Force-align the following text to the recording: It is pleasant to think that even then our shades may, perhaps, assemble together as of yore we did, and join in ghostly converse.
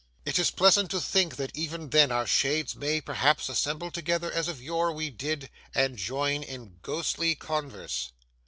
It 0.25 0.39
is 0.39 0.49
pleasant 0.49 0.89
to 0.89 0.99
think 0.99 1.35
that 1.35 1.55
even 1.55 1.91
then 1.91 2.11
our 2.11 2.25
shades 2.25 2.75
may, 2.75 3.01
perhaps, 3.01 3.49
assemble 3.49 3.91
together 3.91 4.31
as 4.31 4.47
of 4.47 4.59
yore 4.59 4.91
we 4.91 5.11
did, 5.11 5.47
and 5.75 5.95
join 5.95 6.41
in 6.41 6.79
ghostly 6.81 7.35
converse. 7.35 8.11